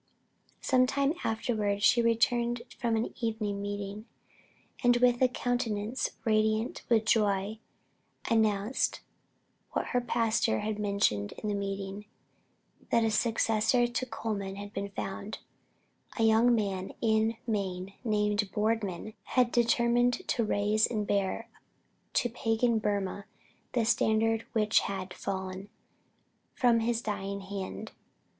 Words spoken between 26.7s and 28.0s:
his dying hand.